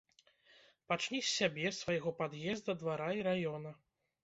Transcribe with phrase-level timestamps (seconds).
[0.91, 3.79] Пачні з сябе, свайго пад'езда, двара і раёна.